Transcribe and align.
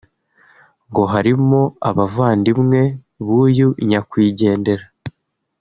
ngo 0.89 1.03
harimo 1.13 1.61
abavandimwe 1.89 2.81
b’uyu 3.25 3.69
nyakwigendera 3.87 4.85